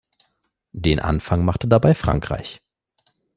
[0.73, 2.59] Den Anfang machte dabei Frankreich.